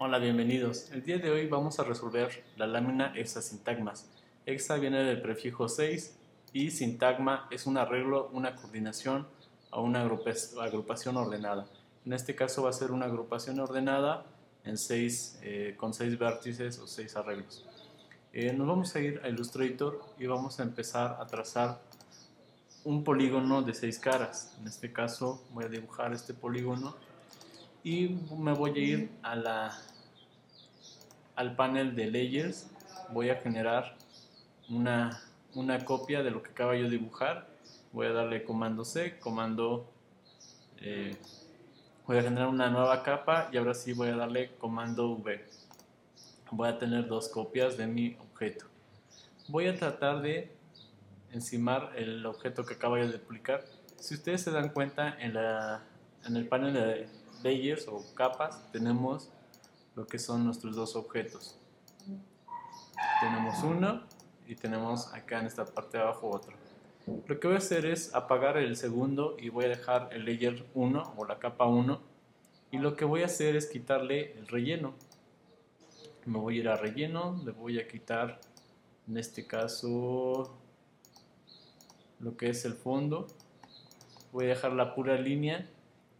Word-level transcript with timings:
Hola, 0.00 0.18
bienvenidos. 0.18 0.92
El 0.92 1.02
día 1.02 1.18
de 1.18 1.28
hoy 1.28 1.48
vamos 1.48 1.80
a 1.80 1.82
resolver 1.82 2.44
la 2.56 2.68
lámina 2.68 3.12
hexasintagmas. 3.16 4.08
Hexa 4.46 4.76
viene 4.76 5.02
del 5.02 5.20
prefijo 5.20 5.68
6 5.68 6.16
y 6.52 6.70
sintagma 6.70 7.48
es 7.50 7.66
un 7.66 7.78
arreglo, 7.78 8.30
una 8.32 8.54
coordinación 8.54 9.26
o 9.72 9.82
una 9.82 10.02
agrupación 10.02 11.16
ordenada. 11.16 11.66
En 12.06 12.12
este 12.12 12.36
caso 12.36 12.62
va 12.62 12.70
a 12.70 12.74
ser 12.74 12.92
una 12.92 13.06
agrupación 13.06 13.58
ordenada 13.58 14.24
en 14.62 14.78
seis, 14.78 15.36
eh, 15.42 15.74
con 15.76 15.92
6 15.92 16.16
vértices 16.16 16.78
o 16.78 16.86
6 16.86 17.16
arreglos. 17.16 17.66
Eh, 18.32 18.52
nos 18.52 18.68
vamos 18.68 18.94
a 18.94 19.00
ir 19.00 19.20
a 19.24 19.28
Illustrator 19.28 20.00
y 20.16 20.26
vamos 20.26 20.60
a 20.60 20.62
empezar 20.62 21.16
a 21.20 21.26
trazar 21.26 21.80
un 22.84 23.02
polígono 23.02 23.62
de 23.62 23.74
6 23.74 23.98
caras. 23.98 24.56
En 24.60 24.68
este 24.68 24.92
caso 24.92 25.42
voy 25.50 25.64
a 25.64 25.68
dibujar 25.68 26.12
este 26.12 26.34
polígono 26.34 26.94
y 27.88 28.20
me 28.36 28.52
voy 28.52 28.72
a 28.72 28.78
ir 28.78 29.10
a 29.22 29.34
la, 29.34 29.78
al 31.36 31.56
panel 31.56 31.96
de 31.96 32.10
layers. 32.10 32.68
Voy 33.14 33.30
a 33.30 33.36
generar 33.36 33.96
una, 34.68 35.22
una 35.54 35.82
copia 35.86 36.22
de 36.22 36.30
lo 36.30 36.42
que 36.42 36.50
acabo 36.50 36.74
yo 36.74 36.84
de 36.84 36.90
dibujar. 36.90 37.48
Voy 37.92 38.06
a 38.08 38.12
darle 38.12 38.44
comando 38.44 38.84
C, 38.84 39.18
comando 39.18 39.90
eh, 40.82 41.16
voy 42.06 42.18
a 42.18 42.22
generar 42.22 42.48
una 42.48 42.68
nueva 42.68 43.02
capa 43.02 43.48
y 43.50 43.56
ahora 43.56 43.72
sí 43.72 43.94
voy 43.94 44.08
a 44.08 44.16
darle 44.16 44.50
comando 44.58 45.08
V. 45.12 45.42
Voy 46.50 46.68
a 46.68 46.78
tener 46.78 47.06
dos 47.06 47.28
copias 47.28 47.78
de 47.78 47.86
mi 47.86 48.18
objeto. 48.20 48.66
Voy 49.48 49.66
a 49.66 49.74
tratar 49.74 50.20
de 50.20 50.52
encimar 51.32 51.92
el 51.96 52.26
objeto 52.26 52.66
que 52.66 52.74
acabo 52.74 52.96
de 52.96 53.18
publicar. 53.18 53.64
Si 53.96 54.14
ustedes 54.14 54.42
se 54.42 54.50
dan 54.50 54.68
cuenta 54.68 55.16
en, 55.18 55.32
la, 55.32 55.84
en 56.26 56.36
el 56.36 56.46
panel 56.46 56.74
de 56.74 57.08
layers 57.42 57.88
o 57.88 58.04
capas 58.14 58.70
tenemos 58.72 59.30
lo 59.94 60.06
que 60.06 60.18
son 60.18 60.44
nuestros 60.44 60.76
dos 60.76 60.96
objetos. 60.96 61.58
Tenemos 63.20 63.62
uno 63.64 64.02
y 64.46 64.54
tenemos 64.54 65.12
acá 65.12 65.40
en 65.40 65.46
esta 65.46 65.64
parte 65.64 65.98
de 65.98 66.04
abajo 66.04 66.30
otro. 66.30 66.56
Lo 67.26 67.40
que 67.40 67.48
voy 67.48 67.56
a 67.56 67.58
hacer 67.58 67.86
es 67.86 68.14
apagar 68.14 68.58
el 68.58 68.76
segundo 68.76 69.36
y 69.38 69.48
voy 69.48 69.64
a 69.64 69.68
dejar 69.68 70.10
el 70.12 70.24
layer 70.24 70.64
1 70.74 71.14
o 71.16 71.24
la 71.24 71.38
capa 71.38 71.66
1 71.66 72.00
y 72.70 72.78
lo 72.78 72.96
que 72.96 73.04
voy 73.04 73.22
a 73.22 73.26
hacer 73.26 73.56
es 73.56 73.66
quitarle 73.66 74.32
el 74.38 74.46
relleno. 74.46 74.94
Me 76.26 76.38
voy 76.38 76.58
a 76.58 76.60
ir 76.60 76.68
a 76.68 76.76
relleno, 76.76 77.40
le 77.44 77.52
voy 77.52 77.78
a 77.78 77.88
quitar 77.88 78.40
en 79.08 79.16
este 79.16 79.46
caso 79.46 80.58
lo 82.20 82.36
que 82.36 82.50
es 82.50 82.64
el 82.64 82.74
fondo. 82.74 83.26
Voy 84.32 84.44
a 84.44 84.48
dejar 84.48 84.72
la 84.74 84.94
pura 84.94 85.18
línea 85.18 85.66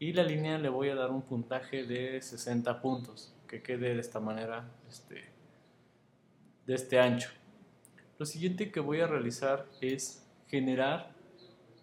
y 0.01 0.13
la 0.13 0.23
línea 0.23 0.59
le 0.59 0.69
voy 0.69 0.91
a 0.91 0.95
dar 0.95 1.11
un 1.11 1.23
puntaje 1.23 1.85
de 1.85 2.23
60 2.23 2.81
puntos 2.81 3.35
que 3.49 3.63
quede 3.63 3.95
de 3.95 4.01
esta 4.01 4.21
manera 4.21 4.69
este, 4.89 5.25
de 6.67 6.75
este 6.75 7.01
ancho. 7.01 7.31
Lo 8.19 8.27
siguiente 8.27 8.71
que 8.71 8.81
voy 8.81 9.01
a 9.01 9.07
realizar 9.07 9.67
es 9.81 10.25
generar 10.47 11.11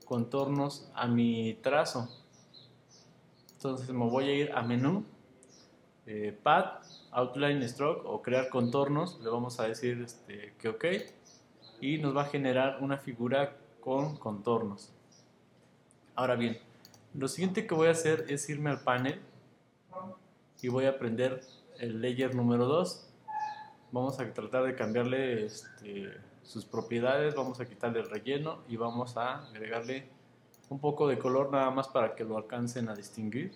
contornos 0.05 0.89
a 0.94 1.07
mi 1.07 1.57
trazo. 1.61 2.09
Entonces 3.53 3.89
me 3.89 4.05
voy 4.05 4.29
a 4.29 4.33
ir 4.33 4.52
a 4.53 4.61
menú 4.61 5.03
eh, 6.05 6.38
pad 6.44 6.83
outline 7.11 7.67
stroke 7.67 8.05
o 8.05 8.22
crear 8.22 8.50
contornos. 8.50 9.19
Le 9.22 9.29
vamos 9.29 9.59
a 9.59 9.67
decir 9.67 10.02
este, 10.02 10.53
que 10.59 10.69
ok. 10.69 10.85
Y 11.81 11.97
nos 11.97 12.16
va 12.16 12.23
a 12.23 12.25
generar 12.25 12.77
una 12.81 12.97
figura 12.97 13.57
con 13.81 14.16
contornos. 14.17 14.91
Ahora 16.16 16.35
bien 16.35 16.57
lo 17.17 17.27
siguiente 17.30 17.66
que 17.66 17.73
voy 17.73 17.88
a 17.88 17.91
hacer 17.91 18.25
es 18.30 18.49
irme 18.49 18.69
al 18.69 18.81
panel 18.81 19.19
y 20.61 20.67
voy 20.67 20.85
a 20.85 20.97
prender 20.97 21.41
el 21.80 22.02
layer 22.02 22.35
número 22.35 22.66
2. 22.66 23.07
Vamos 23.91 24.19
a 24.19 24.33
tratar 24.33 24.63
de 24.63 24.75
cambiarle 24.75 25.45
este, 25.45 26.11
sus 26.44 26.66
propiedades, 26.66 27.33
vamos 27.35 27.59
a 27.59 27.66
quitarle 27.66 28.02
el 28.02 28.09
relleno 28.09 28.63
y 28.67 28.75
vamos 28.75 29.16
a 29.16 29.47
agregarle 29.47 30.09
un 30.69 30.79
poco 30.79 31.07
de 31.07 31.17
color 31.17 31.51
nada 31.51 31.69
más 31.72 31.88
para 31.88 32.16
que 32.16 32.25
lo 32.25 32.38
alcancen 32.38 32.89
a 32.89 32.95
distinguir. 32.95 33.53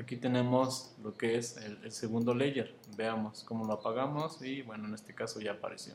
Aquí 0.00 0.16
tenemos 0.16 0.94
lo 1.02 1.14
que 1.14 1.36
es 1.36 1.56
el, 1.56 1.78
el 1.82 1.92
segundo 1.92 2.34
layer. 2.34 2.74
Veamos 2.96 3.42
cómo 3.42 3.64
lo 3.64 3.72
apagamos 3.72 4.40
y 4.42 4.62
bueno, 4.62 4.86
en 4.86 4.94
este 4.94 5.14
caso 5.14 5.40
ya 5.40 5.52
apareció. 5.52 5.94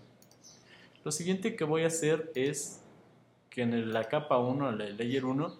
Lo 1.05 1.11
siguiente 1.11 1.55
que 1.55 1.63
voy 1.63 1.83
a 1.83 1.87
hacer 1.87 2.31
es 2.35 2.81
que 3.55 3.61
en 3.61 3.93
la 3.93 4.03
capa 4.03 4.37
1, 4.37 4.69
el 4.81 4.97
layer 4.97 5.23
1, 5.23 5.55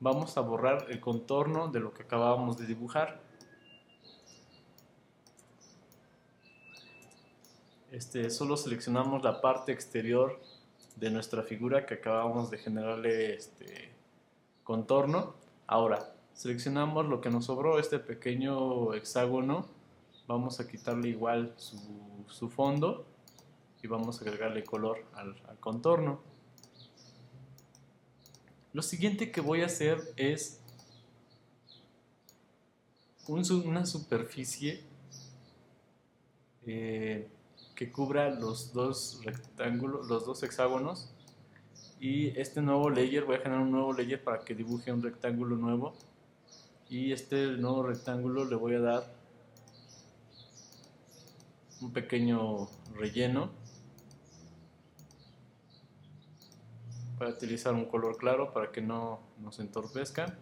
vamos 0.00 0.38
a 0.38 0.40
borrar 0.40 0.86
el 0.88 0.98
contorno 0.98 1.68
de 1.68 1.78
lo 1.78 1.92
que 1.92 2.04
acabábamos 2.04 2.56
de 2.56 2.64
dibujar. 2.64 3.20
Este, 7.90 8.30
solo 8.30 8.56
seleccionamos 8.56 9.22
la 9.22 9.42
parte 9.42 9.72
exterior 9.72 10.40
de 10.96 11.10
nuestra 11.10 11.42
figura 11.42 11.84
que 11.84 11.94
acabamos 11.94 12.50
de 12.50 12.56
generarle 12.56 13.34
este 13.34 13.92
contorno. 14.62 15.34
Ahora, 15.66 16.14
seleccionamos 16.32 17.04
lo 17.04 17.20
que 17.20 17.28
nos 17.28 17.44
sobró, 17.44 17.78
este 17.78 17.98
pequeño 17.98 18.94
hexágono. 18.94 19.66
Vamos 20.26 20.60
a 20.60 20.66
quitarle 20.66 21.10
igual 21.10 21.52
su, 21.58 22.48
fondo 22.48 23.04
y 23.82 23.86
vamos 23.86 24.18
a 24.18 24.24
agregarle 24.24 24.64
color 24.64 25.04
al 25.12 25.58
contorno. 25.60 26.33
Lo 28.74 28.82
siguiente 28.82 29.30
que 29.30 29.40
voy 29.40 29.62
a 29.62 29.66
hacer 29.66 30.02
es 30.16 30.60
una 33.28 33.86
superficie 33.86 34.82
eh, 36.66 37.28
que 37.76 37.92
cubra 37.92 38.30
los 38.30 38.72
dos 38.72 39.20
rectángulos, 39.22 40.08
los 40.08 40.26
dos 40.26 40.42
hexágonos. 40.42 41.08
Y 42.00 42.36
este 42.36 42.62
nuevo 42.62 42.90
layer, 42.90 43.24
voy 43.24 43.36
a 43.36 43.38
generar 43.38 43.62
un 43.62 43.70
nuevo 43.70 43.92
layer 43.92 44.22
para 44.24 44.40
que 44.40 44.56
dibuje 44.56 44.92
un 44.92 45.04
rectángulo 45.04 45.54
nuevo. 45.54 45.94
Y 46.90 47.12
este 47.12 47.46
nuevo 47.52 47.84
rectángulo 47.84 48.44
le 48.44 48.56
voy 48.56 48.74
a 48.74 48.80
dar 48.80 49.14
un 51.80 51.92
pequeño 51.92 52.68
relleno 52.96 53.50
Voy 57.18 57.28
a 57.28 57.30
utilizar 57.30 57.74
un 57.74 57.84
color 57.84 58.16
claro 58.16 58.52
para 58.52 58.72
que 58.72 58.80
no 58.80 59.20
nos 59.38 59.58
entorpezca. 59.60 60.36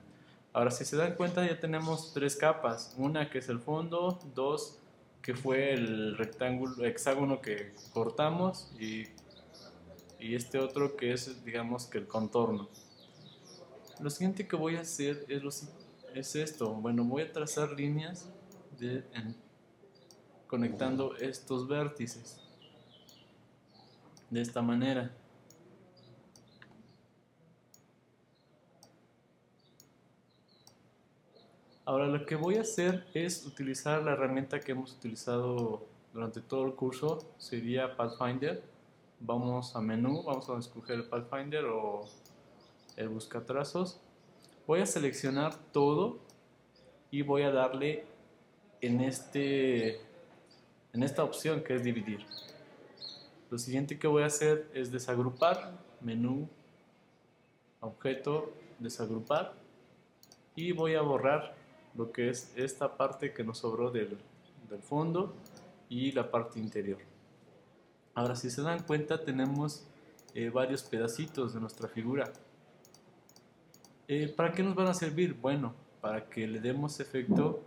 Ahora 0.53 0.71
si 0.71 0.85
se 0.85 0.97
dan 0.97 1.15
cuenta 1.15 1.47
ya 1.47 1.59
tenemos 1.61 2.13
tres 2.13 2.37
capas. 2.37 2.95
Una 2.97 3.31
que 3.31 3.39
es 3.39 3.49
el 3.49 3.59
fondo, 3.59 4.19
dos 4.35 4.79
que 5.21 5.35
fue 5.35 5.73
el 5.73 6.17
rectángulo, 6.17 6.85
hexágono 6.85 7.41
que 7.41 7.73
cortamos 7.93 8.73
y, 8.79 9.05
y 10.19 10.35
este 10.35 10.59
otro 10.59 10.97
que 10.97 11.13
es 11.13 11.45
digamos 11.45 11.87
que 11.87 11.99
el 11.99 12.07
contorno. 12.07 12.69
Lo 14.01 14.11
siguiente 14.11 14.49
que 14.49 14.57
voy 14.57 14.77
a 14.77 14.81
hacer 14.81 15.25
es, 15.29 15.69
es 16.15 16.35
esto. 16.37 16.75
Bueno, 16.75 17.05
voy 17.05 17.23
a 17.23 17.33
trazar 17.33 17.71
líneas 17.71 18.29
conectando 20.49 21.17
estos 21.17 21.69
vértices 21.69 22.41
de 24.29 24.41
esta 24.41 24.61
manera. 24.61 25.15
Ahora 31.85 32.07
lo 32.07 32.25
que 32.27 32.37
voy 32.37 32.59
a 32.59 32.61
hacer 32.61 33.05
es 33.13 33.45
utilizar 33.45 34.05
la 34.05 34.13
herramienta 34.13 34.61
que 34.61 34.71
hemos 34.71 34.93
utilizado 34.93 35.85
durante 36.13 36.41
todo 36.41 36.65
el 36.65 36.75
curso, 36.75 37.19
sería 37.39 37.97
Pathfinder. 37.97 38.63
Vamos 39.19 39.75
a 39.75 39.81
menú, 39.81 40.23
vamos 40.23 40.49
a 40.49 40.57
escoger 40.59 40.97
el 40.97 41.05
Pathfinder 41.07 41.65
o 41.65 42.07
el 42.97 43.09
buscatrazos. 43.09 44.01
Voy 44.65 44.81
a 44.81 44.87
seleccionar 44.87 45.57
todo 45.73 46.21
y 47.11 47.23
voy 47.23 47.43
a 47.43 47.51
darle 47.51 48.05
en, 48.81 49.01
este, 49.01 49.97
en 50.93 51.03
esta 51.03 51.25
opción 51.25 51.65
que 51.65 51.75
es 51.75 51.83
dividir. 51.83 52.25
Lo 53.51 53.59
siguiente 53.59 53.99
que 53.99 54.07
voy 54.07 54.23
a 54.23 54.27
hacer 54.27 54.71
es 54.73 54.93
desagrupar, 54.93 55.73
menú, 56.01 56.49
objeto, 57.81 58.53
desagrupar 58.79 59.55
y 60.55 60.71
voy 60.71 60.95
a 60.95 61.03
borrar 61.03 61.62
lo 61.95 62.13
que 62.13 62.31
es 62.31 62.53
esta 62.57 62.97
parte 62.97 63.33
que 63.33 63.45
nos 63.45 63.59
sobró 63.59 63.91
del, 63.91 64.19
fondo 64.89 65.35
y 65.91 66.13
la 66.13 66.31
parte 66.31 66.59
interior. 66.59 66.99
Ahora, 68.15 68.35
si 68.37 68.51
se 68.51 68.63
dan 68.63 68.83
cuenta, 68.85 69.23
tenemos 69.23 69.87
eh, 70.35 70.49
varios 70.49 70.83
pedacitos 70.83 71.53
de 71.53 71.61
nuestra 71.61 71.89
figura. 71.89 72.33
Eh, 74.09 74.33
¿Para 74.35 74.53
qué 74.53 74.63
nos 74.63 74.75
van 74.75 74.87
a 74.87 74.95
servir? 74.95 75.35
Bueno, 75.35 75.75
para 76.01 76.29
que 76.31 76.47
le 76.49 76.59
demos 76.59 77.01
efecto 77.01 77.61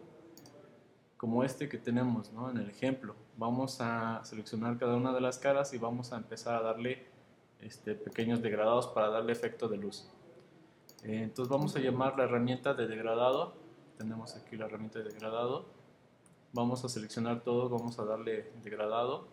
como 1.18 1.44
este 1.44 1.70
que 1.70 1.78
tenemos 1.78 2.32
¿no? 2.34 2.50
en 2.50 2.58
el 2.58 2.70
ejemplo. 2.70 3.16
Vamos 3.38 3.78
a 3.82 4.22
seleccionar 4.24 4.78
cada 4.78 4.96
una 4.96 5.14
de 5.14 5.22
las 5.22 5.38
caras 5.38 5.74
y 5.74 5.78
vamos 5.78 6.12
a 6.12 6.18
empezar 6.18 6.56
a 6.56 6.62
darle 6.62 7.06
este, 7.62 7.96
pequeños 7.96 8.42
degradados 8.42 8.88
para 8.88 9.10
darle 9.10 9.32
efecto 9.32 9.68
de 9.68 9.78
luz. 9.78 10.10
Eh, 11.04 11.22
entonces 11.24 11.52
vamos 11.52 11.76
a 11.76 11.80
llamar 11.80 12.18
la 12.18 12.24
herramienta 12.24 12.74
de 12.74 12.88
degradado 12.88 13.65
tenemos 13.98 14.36
aquí 14.36 14.58
la 14.58 14.66
herramienta 14.66 15.00
de 15.00 15.06
degradado. 15.06 15.66
Vamos 16.54 16.84
a 16.86 16.90
seleccionar 16.90 17.42
todo, 17.42 17.70
vamos 17.70 18.00
a 18.00 18.06
darle 18.06 18.52
degradado. 18.64 19.28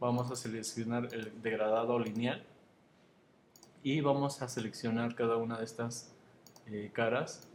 Vamos 0.00 0.30
a 0.30 0.36
seleccionar 0.36 1.08
el 1.12 1.42
degradado 1.42 1.98
lineal. 1.98 2.44
Y 3.82 4.00
vamos 4.00 4.42
a 4.42 4.48
seleccionar 4.48 5.14
cada 5.14 5.36
una 5.36 5.58
de 5.58 5.64
estas 5.64 6.12
eh, 6.66 6.90
caras 6.92 7.48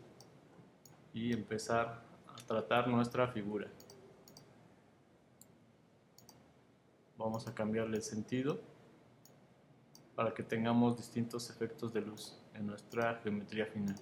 y 1.14 1.32
empezar 1.34 2.02
a 2.28 2.36
tratar 2.48 2.88
nuestra 2.88 3.28
figura. 3.28 3.68
Vamos 7.18 7.48
a 7.48 7.54
cambiarle 7.54 7.98
el 7.98 8.04
sentido 8.04 8.60
para 10.16 10.34
que 10.34 10.44
tengamos 10.44 10.98
distintos 10.98 11.50
efectos 11.50 11.94
de 11.94 12.02
luz 12.02 12.38
en 12.54 12.68
nuestra 12.68 13.20
geometría 13.24 13.66
final. 13.66 13.96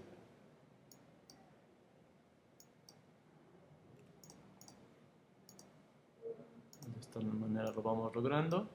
De 6.87 6.99
esta 7.11 7.19
manera 7.19 7.71
lo 7.71 7.81
vamos 7.81 8.15
logrando. 8.15 8.69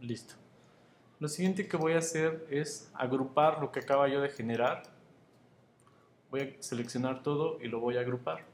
Listo. 0.00 0.34
Lo 1.18 1.28
siguiente 1.28 1.66
que 1.66 1.76
voy 1.78 1.94
a 1.94 1.98
hacer 1.98 2.46
es 2.50 2.90
agrupar 2.92 3.60
lo 3.60 3.72
que 3.72 3.80
acaba 3.80 4.08
yo 4.08 4.20
de 4.20 4.28
generar. 4.28 4.82
Voy 6.30 6.40
a 6.40 6.62
seleccionar 6.62 7.22
todo 7.22 7.58
y 7.62 7.68
lo 7.68 7.80
voy 7.80 7.96
a 7.96 8.00
agrupar. 8.00 8.51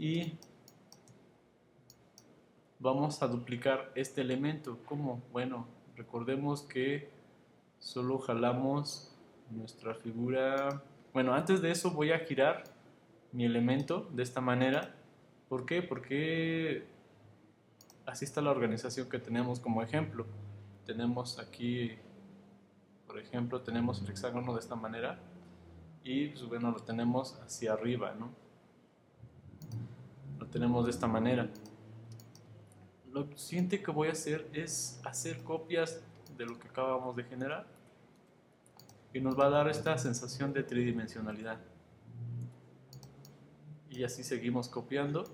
Y 0.00 0.32
vamos 2.78 3.22
a 3.22 3.28
duplicar 3.28 3.92
este 3.94 4.22
elemento. 4.22 4.78
¿Cómo? 4.86 5.22
Bueno, 5.30 5.66
recordemos 5.94 6.62
que 6.62 7.10
solo 7.78 8.18
jalamos 8.18 9.14
nuestra 9.50 9.94
figura. 9.94 10.82
Bueno, 11.12 11.34
antes 11.34 11.60
de 11.60 11.70
eso 11.70 11.90
voy 11.90 12.12
a 12.12 12.20
girar 12.20 12.64
mi 13.32 13.44
elemento 13.44 14.08
de 14.14 14.22
esta 14.22 14.40
manera. 14.40 14.94
¿Por 15.50 15.66
qué? 15.66 15.82
Porque 15.82 16.86
así 18.06 18.24
está 18.24 18.40
la 18.40 18.52
organización 18.52 19.10
que 19.10 19.18
tenemos 19.18 19.60
como 19.60 19.82
ejemplo. 19.82 20.24
Tenemos 20.86 21.38
aquí, 21.38 21.90
por 23.06 23.18
ejemplo, 23.18 23.60
tenemos 23.60 24.00
el 24.00 24.08
hexágono 24.08 24.54
de 24.54 24.60
esta 24.60 24.76
manera 24.76 25.18
y 26.02 26.28
pues 26.28 26.48
bueno, 26.48 26.70
lo 26.70 26.78
tenemos 26.78 27.38
hacia 27.42 27.74
arriba, 27.74 28.14
¿no? 28.18 28.30
Tenemos 30.52 30.84
de 30.84 30.90
esta 30.90 31.06
manera. 31.06 31.48
Lo 33.12 33.36
siguiente 33.36 33.82
que 33.82 33.90
voy 33.90 34.08
a 34.08 34.12
hacer 34.12 34.48
es 34.52 35.00
hacer 35.04 35.42
copias 35.44 36.00
de 36.36 36.46
lo 36.46 36.58
que 36.58 36.68
acabamos 36.68 37.14
de 37.16 37.24
generar 37.24 37.66
y 39.12 39.20
nos 39.20 39.38
va 39.38 39.46
a 39.46 39.50
dar 39.50 39.68
esta 39.68 39.96
sensación 39.98 40.52
de 40.52 40.62
tridimensionalidad. 40.62 41.60
Y 43.90 44.04
así 44.04 44.22
seguimos 44.22 44.68
copiando 44.68 45.24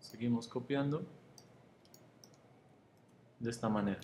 seguimos 0.00 0.46
copiando 0.46 1.04
de 3.40 3.50
esta 3.50 3.68
manera 3.68 4.00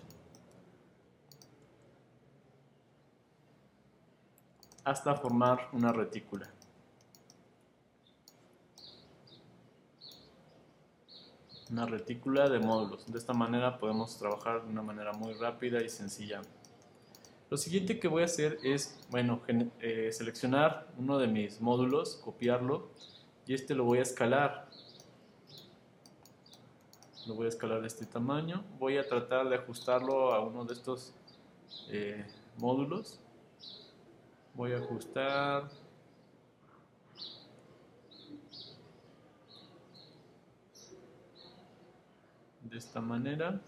hasta 4.85 5.15
formar 5.15 5.69
una 5.73 5.93
retícula. 5.93 6.49
Una 11.71 11.87
retícula 11.87 12.49
de 12.49 12.59
módulos. 12.59 13.07
De 13.07 13.19
esta 13.19 13.33
manera 13.33 13.79
podemos 13.79 14.19
trabajar 14.19 14.65
de 14.65 14.71
una 14.71 14.83
manera 14.83 15.13
muy 15.13 15.35
rápida 15.35 15.83
y 15.83 15.89
sencilla. 15.89 16.43
Lo 17.49 17.57
siguiente 17.57 17.99
que 17.99 18.09
voy 18.09 18.23
a 18.23 18.27
hacer 18.27 18.59
es 18.63 18.99
bueno 19.11 19.43
eh, 19.81 20.11
seleccionar 20.13 20.89
uno 20.99 21.19
de 21.19 21.27
mis 21.27 21.61
módulos 21.61 22.17
copiarlo 22.25 22.91
y 23.47 23.55
este 23.55 23.75
lo 23.75 23.85
voy 23.85 23.99
a 23.99 24.03
escalar. 24.03 24.69
Lo 27.27 27.35
voy 27.35 27.47
a 27.47 27.49
escalar 27.49 27.81
de 27.81 27.87
este 27.87 28.07
tamaño. 28.07 28.65
Voy 28.79 28.97
a 28.97 29.07
tratar 29.07 29.49
de 29.49 29.57
ajustarlo 29.57 30.33
a 30.33 30.41
uno 30.41 30.65
de 30.65 30.75
estos 30.75 31.13
eh, 31.89 32.25
módulos 32.59 33.21
voy 34.55 34.73
a 34.73 34.79
ajustar. 34.79 35.69
De 42.63 42.79
esta 42.79 43.01
manera. 43.01 43.61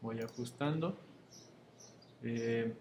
Voy 0.00 0.20
ajustando. 0.20 0.96
Eh, 2.22 2.74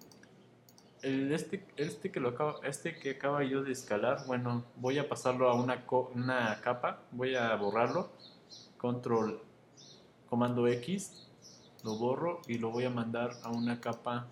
este, 1.02 1.66
este, 1.78 2.12
que 2.12 2.20
lo 2.20 2.30
acaba, 2.30 2.56
este 2.64 2.98
que 2.98 3.12
acaba 3.12 3.44
yo 3.44 3.64
de 3.64 3.72
escalar, 3.72 4.26
bueno, 4.26 4.66
voy 4.76 4.98
a 4.98 5.08
pasarlo 5.08 5.50
a 5.50 5.54
una, 5.54 5.86
una 6.14 6.60
capa, 6.62 7.04
voy 7.12 7.36
a 7.36 7.56
borrarlo, 7.56 8.10
control, 8.78 9.40
comando 10.30 10.68
X, 10.68 11.28
lo 11.84 11.96
borro 11.98 12.42
y 12.48 12.58
lo 12.58 12.72
voy 12.72 12.86
a 12.86 12.90
mandar 12.90 13.32
a 13.44 13.50
una 13.50 13.80
capa 13.80 14.28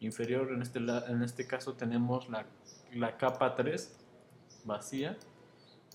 inferior, 0.00 0.52
en 0.52 0.62
este, 0.62 0.78
en 0.78 1.22
este 1.22 1.46
caso 1.46 1.74
tenemos 1.74 2.28
la, 2.28 2.46
la 2.94 3.16
capa 3.16 3.54
3 3.54 3.96
vacía, 4.64 5.16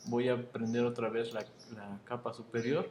voy 0.07 0.29
a 0.29 0.51
prender 0.51 0.85
otra 0.85 1.09
vez 1.09 1.33
la, 1.33 1.45
la 1.75 1.99
capa 2.05 2.33
superior, 2.33 2.89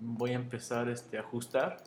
voy 0.00 0.32
a 0.32 0.36
empezar 0.36 0.88
este, 0.88 1.18
a 1.18 1.20
ajustar 1.20 1.82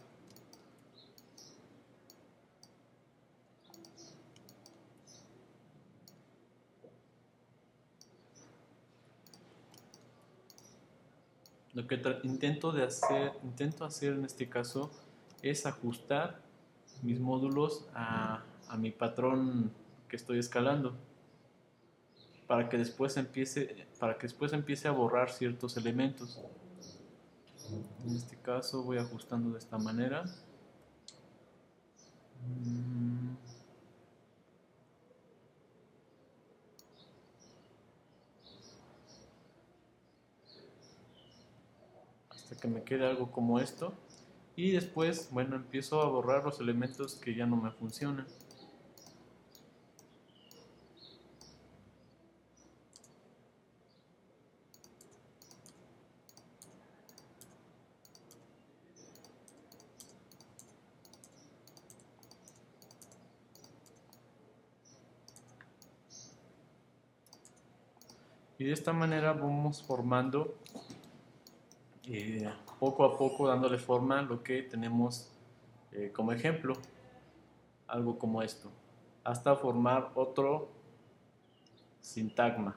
Lo 11.80 11.88
que 11.88 11.96
intento, 12.24 12.74
de 12.74 12.84
hacer, 12.84 13.32
intento 13.42 13.86
hacer 13.86 14.12
en 14.12 14.26
este 14.26 14.50
caso 14.50 14.92
es 15.42 15.66
ajustar 15.66 16.42
mis 17.04 17.22
módulos 17.22 17.86
a, 17.94 18.44
a 18.68 18.76
mi 18.76 18.92
patrón 18.92 19.72
que 20.10 20.18
estoy 20.18 20.40
escalando 20.40 20.98
para 22.48 22.68
que 22.68 22.78
después 22.78 23.16
empiece 23.16 23.88
para 23.98 24.18
que 24.18 24.24
después 24.24 24.52
empiece 24.52 24.90
a 24.90 24.92
borrar 24.92 25.32
ciertos 25.32 25.78
elementos 25.78 26.42
en 28.06 28.14
este 28.14 28.36
caso 28.36 28.84
voy 28.84 28.98
ajustando 28.98 29.52
de 29.52 29.60
esta 29.60 29.78
manera 29.78 30.26
mm. 32.46 33.09
Que 42.60 42.68
me 42.68 42.84
quede 42.84 43.08
algo 43.08 43.32
como 43.32 43.60
esto. 43.60 43.94
Y 44.56 44.72
después 44.72 45.30
bueno 45.32 45.56
empiezo 45.56 46.02
a 46.02 46.10
borrar 46.10 46.44
los 46.44 46.60
elementos 46.60 47.16
que 47.16 47.34
ya 47.36 47.46
no 47.46 47.56
me 47.56 47.72
funcionan. 47.72 48.28
Y 68.60 68.66
de 68.66 68.74
esta 68.74 68.92
manera 68.92 69.32
vamos 69.32 69.82
formando 69.82 70.54
poco 72.80 73.04
a 73.04 73.18
poco 73.18 73.48
dándole 73.48 73.78
forma 73.78 74.22
lo 74.22 74.42
que 74.42 74.64
tenemos 74.64 75.32
eh, 75.92 76.12
como 76.14 76.32
ejemplo, 76.32 76.74
algo 77.88 78.20
como 78.20 78.42
esto, 78.42 78.72
hasta 79.24 79.56
formar 79.56 80.12
otro 80.16 80.70
sintagma, 82.00 82.76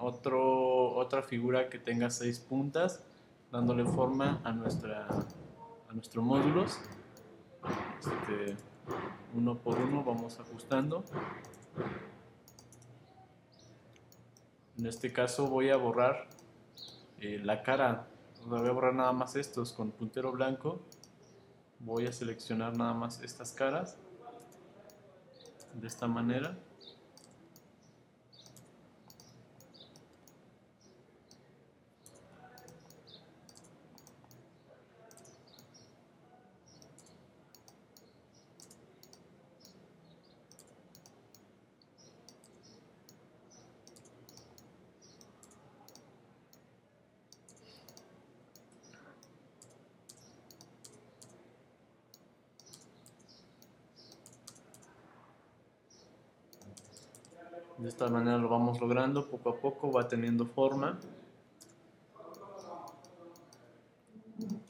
otro, 0.00 0.94
otra 0.96 1.22
figura 1.22 1.68
que 1.68 1.78
tenga 1.78 2.10
seis 2.10 2.40
puntas, 2.40 3.04
dándole 3.52 3.84
forma 3.84 4.40
a, 4.44 4.52
nuestra, 4.52 5.06
a 5.88 5.92
nuestros 5.92 6.24
módulos. 6.24 6.80
Este, 8.00 8.56
uno 9.34 9.56
por 9.56 9.78
uno 9.78 10.02
vamos 10.02 10.38
ajustando. 10.40 11.04
En 14.78 14.86
este 14.86 15.12
caso 15.12 15.48
voy 15.48 15.70
a 15.70 15.76
borrar 15.76 16.28
eh, 17.20 17.40
la 17.42 17.62
cara, 17.62 18.08
voy 18.46 18.68
a 18.68 18.72
borrar 18.72 18.94
nada 18.94 19.12
más 19.12 19.36
estos 19.36 19.72
con 19.72 19.90
puntero 19.90 20.32
blanco. 20.32 20.80
Voy 21.80 22.06
a 22.06 22.12
seleccionar 22.12 22.76
nada 22.76 22.94
más 22.94 23.22
estas 23.22 23.52
caras 23.52 23.96
de 25.74 25.86
esta 25.86 26.06
manera. 26.06 26.58
De 57.78 57.88
esta 57.88 58.08
manera 58.08 58.38
lo 58.38 58.48
vamos 58.48 58.80
logrando, 58.80 59.28
poco 59.28 59.50
a 59.50 59.60
poco 59.60 59.92
va 59.92 60.08
teniendo 60.08 60.46
forma. 60.46 60.98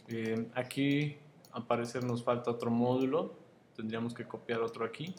Eh, 0.09 0.51
aquí 0.55 1.17
al 1.53 1.67
parecer 1.67 2.05
nos 2.05 2.23
falta 2.23 2.51
otro 2.51 2.71
módulo, 2.71 3.33
tendríamos 3.75 4.13
que 4.13 4.27
copiar 4.27 4.61
otro 4.61 4.85
aquí 4.85 5.15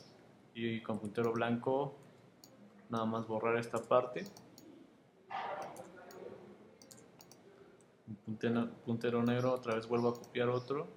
y 0.53 0.81
con 0.81 0.99
puntero 0.99 1.33
blanco 1.33 1.95
nada 2.89 3.05
más 3.05 3.27
borrar 3.27 3.57
esta 3.57 3.81
parte. 3.81 4.23
Puntero, 8.25 8.69
puntero 8.85 9.23
negro, 9.23 9.53
otra 9.53 9.73
vez 9.73 9.87
vuelvo 9.87 10.09
a 10.09 10.13
copiar 10.13 10.49
otro. 10.49 10.87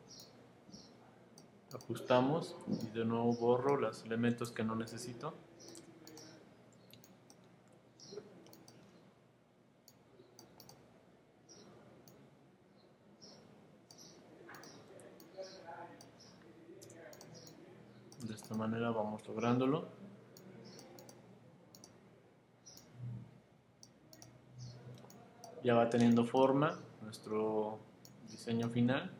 Ajustamos 1.74 2.54
y 2.84 2.88
de 2.88 3.06
nuevo 3.06 3.32
borro 3.34 3.78
los 3.78 4.04
elementos 4.04 4.50
que 4.50 4.62
no 4.62 4.74
necesito. 4.74 5.32
De 18.32 18.36
esta 18.36 18.54
manera 18.54 18.90
vamos 18.90 19.28
lográndolo. 19.28 19.88
Ya 25.62 25.74
va 25.74 25.90
teniendo 25.90 26.24
forma 26.24 26.80
nuestro 27.02 27.78
diseño 28.30 28.70
final. 28.70 29.10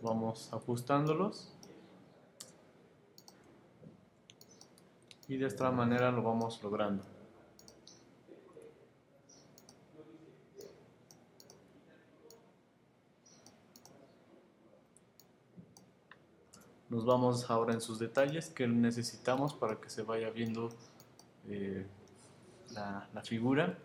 Vamos 0.00 0.52
ajustándolos. 0.52 1.52
Y 5.28 5.36
de 5.36 5.46
esta 5.46 5.70
manera 5.70 6.10
lo 6.10 6.22
vamos 6.22 6.62
logrando. 6.62 7.04
Nos 16.88 17.06
vamos 17.06 17.50
ahora 17.50 17.72
en 17.72 17.80
sus 17.80 17.98
detalles 17.98 18.50
que 18.50 18.68
necesitamos 18.68 19.54
para 19.54 19.80
que 19.80 19.88
se 19.88 20.02
vaya 20.02 20.28
viendo 20.28 20.68
eh, 21.48 21.86
la, 22.74 23.08
la 23.14 23.22
figura 23.22 23.78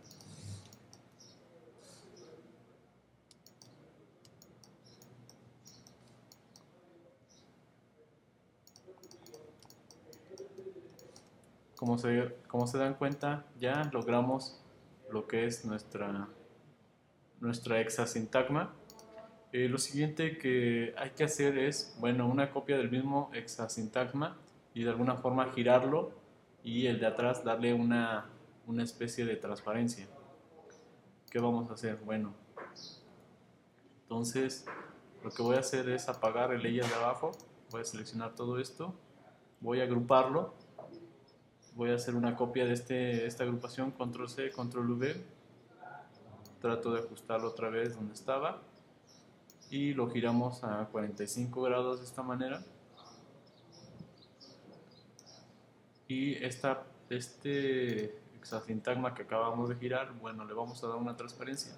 como 11.77 11.97
se, 11.99 12.35
como 12.47 12.67
se 12.67 12.77
dan 12.79 12.95
cuenta, 12.95 13.45
ya 13.59 13.89
logramos 13.93 14.59
lo 15.11 15.27
que 15.27 15.45
es 15.45 15.63
nuestra, 15.63 16.27
nuestra 17.39 17.79
hexasintagma. 17.79 18.73
Eh, 19.53 19.69
lo 19.69 19.77
siguiente 19.77 20.37
que 20.37 20.93
hay 20.97 21.11
que 21.11 21.23
hacer 21.23 21.57
es, 21.57 21.95
bueno, 21.99 22.27
una 22.27 22.51
copia 22.51 22.77
del 22.77 22.89
mismo 22.89 23.29
hexasintagma 23.33 24.35
y 24.73 24.83
de 24.83 24.89
alguna 24.89 25.15
forma 25.15 25.51
girarlo 25.53 26.11
y 26.63 26.87
el 26.87 26.99
de 26.99 27.05
atrás 27.05 27.43
darle 27.43 27.73
una, 27.73 28.25
una 28.65 28.83
especie 28.83 29.23
de 29.23 29.35
transparencia. 29.35 30.07
¿Qué 31.29 31.39
vamos 31.39 31.69
a 31.69 31.75
hacer? 31.75 31.97
Bueno, 32.03 32.33
entonces 34.01 34.65
lo 35.23 35.29
que 35.29 35.43
voy 35.43 35.57
a 35.57 35.59
hacer 35.59 35.87
es 35.89 36.09
apagar 36.09 36.51
el 36.53 36.63
layer 36.63 36.85
de 36.85 36.95
abajo, 36.95 37.31
voy 37.69 37.81
a 37.81 37.85
seleccionar 37.85 38.33
todo 38.33 38.59
esto, 38.59 38.95
voy 39.61 39.79
a 39.81 39.83
agruparlo 39.83 40.55
voy 41.77 41.91
a 41.91 41.95
hacer 41.95 42.15
una 42.15 42.35
copia 42.35 42.65
de 42.65 42.73
este, 42.73 43.27
esta 43.27 43.43
agrupación, 43.43 43.91
control 43.91 44.27
C, 44.27 44.49
control 44.49 44.91
V, 44.91 45.23
trato 46.59 46.91
de 46.91 47.01
ajustarlo 47.01 47.49
otra 47.49 47.69
vez 47.69 47.95
donde 47.95 48.15
estaba. 48.15 48.61
Y 49.69 49.93
lo 49.93 50.09
giramos 50.09 50.63
a 50.63 50.87
45 50.87 51.61
grados 51.61 51.99
de 51.99 52.05
esta 52.05 52.23
manera. 52.23 52.63
Y 56.07 56.33
esta, 56.43 56.83
este 57.09 58.17
hexasintagma 58.37 59.13
que 59.13 59.23
acabamos 59.23 59.69
de 59.69 59.75
girar, 59.75 60.13
bueno, 60.19 60.45
le 60.45 60.53
vamos 60.53 60.83
a 60.83 60.87
dar 60.87 60.97
una 60.97 61.15
transparencia. 61.15 61.73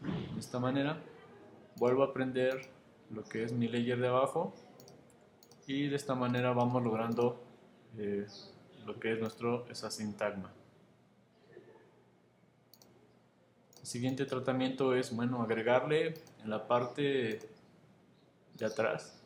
De 0.00 0.40
esta 0.40 0.58
manera 0.60 0.98
vuelvo 1.76 2.04
a 2.04 2.14
prender 2.14 2.70
lo 3.10 3.24
que 3.24 3.42
es 3.42 3.52
mi 3.52 3.68
layer 3.68 3.98
de 3.98 4.08
abajo. 4.08 4.54
Y 5.66 5.88
de 5.88 5.96
esta 5.96 6.14
manera 6.14 6.52
vamos 6.54 6.82
logrando 6.82 7.42
eh, 7.98 8.26
lo 8.88 8.98
que 8.98 9.12
es 9.12 9.20
nuestro 9.20 9.66
sintagma. 9.90 10.50
El 13.80 13.86
siguiente 13.86 14.24
tratamiento 14.24 14.94
es, 14.94 15.14
bueno, 15.14 15.42
agregarle 15.42 16.14
en 16.42 16.48
la 16.48 16.66
parte 16.66 17.38
de 18.54 18.64
atrás, 18.64 19.20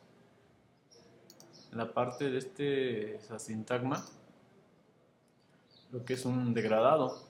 en 1.71 1.77
la 1.77 1.93
parte 1.93 2.29
de 2.29 2.37
este 2.39 3.19
sintagma, 3.39 4.05
lo 5.91 6.03
que 6.03 6.15
es 6.15 6.25
un 6.25 6.53
degradado. 6.53 7.23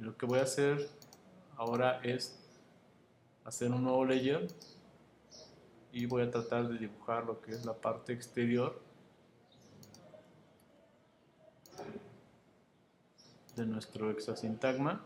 Lo 0.00 0.16
que 0.16 0.24
voy 0.24 0.38
a 0.38 0.44
hacer 0.44 0.88
ahora 1.56 2.00
es 2.02 2.38
hacer 3.44 3.70
un 3.70 3.84
nuevo 3.84 4.06
layer 4.06 4.48
y 5.92 6.06
voy 6.06 6.22
a 6.22 6.30
tratar 6.30 6.68
de 6.68 6.78
dibujar 6.78 7.26
lo 7.26 7.42
que 7.42 7.50
es 7.52 7.66
la 7.66 7.74
parte 7.74 8.14
exterior 8.14 8.85
de 13.56 13.66
nuestro 13.66 14.10
hexasintagma. 14.10 15.02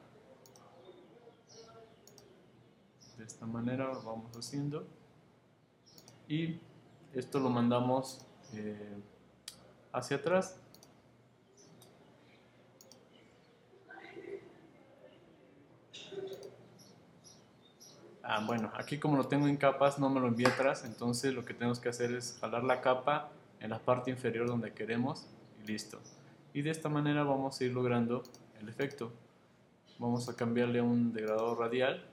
De 3.16 3.24
esta 3.24 3.46
manera 3.46 3.86
lo 3.86 4.02
vamos 4.02 4.36
haciendo. 4.36 4.86
Y 6.28 6.58
esto 7.14 7.38
lo 7.38 7.48
mandamos 7.48 8.26
eh, 8.54 8.98
hacia 9.92 10.18
atrás. 10.18 10.56
Ah, 18.22 18.44
bueno, 18.46 18.70
aquí 18.74 18.98
como 18.98 19.16
lo 19.16 19.26
tengo 19.26 19.48
en 19.48 19.56
capas 19.56 19.98
no 19.98 20.08
me 20.08 20.20
lo 20.20 20.28
envía 20.28 20.48
atrás, 20.48 20.84
entonces 20.84 21.34
lo 21.34 21.44
que 21.44 21.52
tenemos 21.52 21.80
que 21.80 21.88
hacer 21.88 22.12
es 22.12 22.38
jalar 22.40 22.62
la 22.62 22.80
capa 22.80 23.32
en 23.58 23.70
la 23.70 23.80
parte 23.80 24.12
inferior 24.12 24.46
donde 24.46 24.72
queremos 24.72 25.26
y 25.60 25.66
listo. 25.66 25.98
Y 26.52 26.62
de 26.62 26.70
esta 26.70 26.88
manera 26.88 27.22
vamos 27.22 27.60
a 27.60 27.64
ir 27.64 27.72
logrando 27.72 28.22
el 28.60 28.68
efecto. 28.68 29.12
Vamos 29.98 30.28
a 30.28 30.34
cambiarle 30.34 30.80
un 30.80 31.12
degradador 31.12 31.58
radial. 31.58 32.04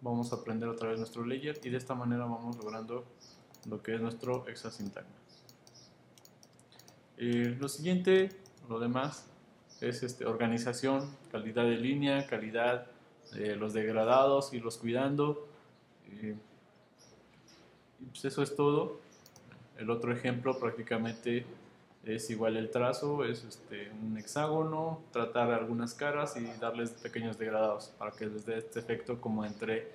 Vamos 0.00 0.32
a 0.32 0.42
prender 0.42 0.68
otra 0.68 0.90
vez 0.90 0.98
nuestro 0.98 1.24
layer 1.24 1.58
y 1.64 1.70
de 1.70 1.76
esta 1.76 1.94
manera 1.94 2.24
vamos 2.24 2.56
logrando 2.56 3.04
lo 3.68 3.82
que 3.82 3.94
es 3.94 4.00
nuestro 4.00 4.46
hexasintagma. 4.46 5.10
Eh, 7.18 7.56
lo 7.58 7.68
siguiente, 7.68 8.30
lo 8.68 8.78
demás, 8.78 9.26
es 9.80 10.02
este, 10.02 10.26
organización, 10.26 11.10
calidad 11.30 11.64
de 11.64 11.76
línea, 11.76 12.26
calidad 12.26 12.86
de 13.32 13.56
los 13.56 13.72
degradados, 13.72 14.52
irlos 14.52 14.76
cuidando. 14.78 15.48
Eh, 16.10 16.36
pues 18.10 18.24
eso 18.24 18.42
es 18.42 18.54
todo. 18.54 19.00
El 19.78 19.90
otro 19.90 20.12
ejemplo 20.12 20.58
prácticamente 20.58 21.44
es 22.04 22.30
igual 22.30 22.56
el 22.56 22.70
trazo, 22.70 23.24
es 23.24 23.44
este, 23.44 23.90
un 23.90 24.16
hexágono, 24.16 25.00
tratar 25.12 25.50
algunas 25.50 25.92
caras 25.92 26.36
y 26.36 26.46
darles 26.60 26.90
pequeños 26.90 27.36
degradados 27.36 27.92
para 27.98 28.12
que 28.12 28.26
les 28.26 28.46
dé 28.46 28.58
este 28.58 28.78
efecto 28.78 29.20
como 29.20 29.44
entre 29.44 29.88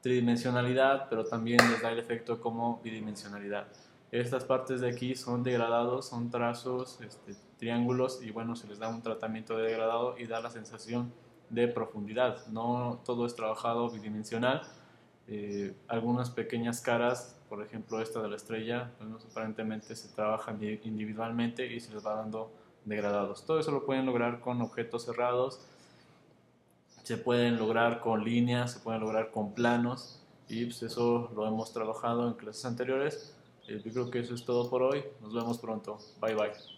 tridimensionalidad, 0.00 1.08
pero 1.10 1.24
también 1.24 1.58
les 1.70 1.82
da 1.82 1.92
el 1.92 1.98
efecto 1.98 2.40
como 2.40 2.80
bidimensionalidad. 2.82 3.68
Estas 4.10 4.44
partes 4.44 4.80
de 4.80 4.88
aquí 4.88 5.14
son 5.14 5.42
degradados, 5.42 6.08
son 6.08 6.30
trazos, 6.30 6.98
este, 7.02 7.34
triángulos 7.58 8.22
y 8.22 8.30
bueno, 8.30 8.56
se 8.56 8.66
les 8.66 8.78
da 8.78 8.88
un 8.88 9.02
tratamiento 9.02 9.56
de 9.58 9.64
degradado 9.64 10.16
y 10.18 10.26
da 10.26 10.40
la 10.40 10.50
sensación 10.50 11.12
de 11.50 11.68
profundidad. 11.68 12.46
No 12.46 13.02
todo 13.04 13.26
es 13.26 13.34
trabajado 13.34 13.90
bidimensional. 13.90 14.62
Eh, 15.26 15.74
algunas 15.88 16.30
pequeñas 16.30 16.80
caras, 16.80 17.37
por 17.48 17.62
ejemplo 17.62 18.00
esta 18.00 18.20
de 18.22 18.28
la 18.28 18.36
estrella, 18.36 18.90
pues, 18.98 19.24
aparentemente 19.30 19.94
se 19.96 20.08
trabajan 20.08 20.58
individualmente 20.62 21.72
y 21.72 21.80
se 21.80 21.92
les 21.92 22.04
va 22.04 22.14
dando 22.14 22.50
degradados. 22.84 23.44
Todo 23.44 23.60
eso 23.60 23.70
lo 23.70 23.84
pueden 23.84 24.06
lograr 24.06 24.40
con 24.40 24.60
objetos 24.62 25.04
cerrados, 25.04 25.60
se 27.02 27.16
pueden 27.16 27.58
lograr 27.58 28.00
con 28.00 28.24
líneas, 28.24 28.72
se 28.72 28.80
pueden 28.80 29.00
lograr 29.00 29.30
con 29.30 29.54
planos 29.54 30.20
y 30.48 30.64
pues 30.66 30.82
eso 30.82 31.30
lo 31.34 31.46
hemos 31.46 31.72
trabajado 31.72 32.28
en 32.28 32.34
clases 32.34 32.64
anteriores. 32.64 33.34
Eh, 33.66 33.80
yo 33.84 33.92
creo 33.92 34.10
que 34.10 34.20
eso 34.20 34.34
es 34.34 34.44
todo 34.44 34.68
por 34.68 34.82
hoy. 34.82 35.04
Nos 35.20 35.34
vemos 35.34 35.58
pronto. 35.58 35.98
Bye 36.20 36.34
bye. 36.34 36.77